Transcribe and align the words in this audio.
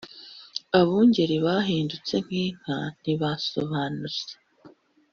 Abungeri 0.79 1.35
bahindutse 1.45 2.13
nk 2.25 2.31
inka 2.45 2.77
ntibasobanuza 2.99 4.33